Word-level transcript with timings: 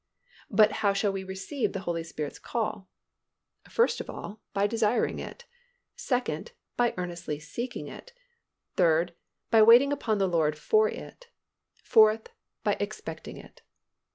But 0.49 0.71
how 0.81 0.93
shall 0.93 1.11
we 1.11 1.23
receive 1.23 1.73
the 1.73 1.81
Holy 1.81 2.03
Spirit's 2.03 2.39
call? 2.39 2.89
First 3.69 4.01
of 4.01 4.09
all, 4.09 4.41
by 4.51 4.65
desiring 4.65 5.19
it; 5.19 5.45
second, 5.95 6.53
by 6.75 6.95
earnestly 6.97 7.39
seeking 7.39 7.87
it; 7.87 8.11
third, 8.75 9.13
by 9.51 9.61
waiting 9.61 9.93
upon 9.93 10.17
the 10.17 10.27
Lord 10.27 10.57
for 10.57 10.89
it; 10.89 11.27
fourth, 11.83 12.29
by 12.63 12.77
expecting 12.79 13.37
it. 13.37 13.61